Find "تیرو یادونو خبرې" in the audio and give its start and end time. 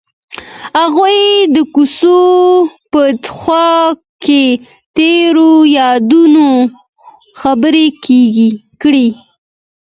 4.95-7.85